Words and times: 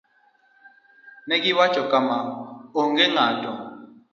Ne 1.27 1.35
giwacho 1.43 1.83
kama: 1.91 2.17
"Onge 2.79 3.05
ng'ato 3.13 3.51